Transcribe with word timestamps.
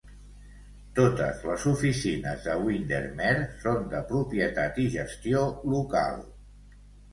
Totes 0.99 1.43
les 1.49 1.65
oficines 1.71 2.47
de 2.47 2.55
Windermere 2.63 3.45
són 3.67 3.87
de 3.93 4.03
propietat 4.15 4.83
i 4.87 4.89
gestió 4.99 5.47
local. 5.77 6.21